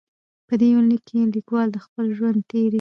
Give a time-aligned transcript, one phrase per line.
[0.47, 2.69] په دې یونلیک کې لیکوال د خپل ژوند تېرې.